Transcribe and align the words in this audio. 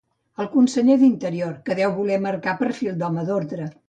El 0.43 0.47
conseller 0.53 0.95
d'Interior, 1.01 1.51
que 1.67 1.75
deu 1.79 1.93
voler 1.97 2.17
marcar 2.23 2.57
perfil 2.63 2.97
d'home 3.03 3.27
d'ordre. 3.29 3.69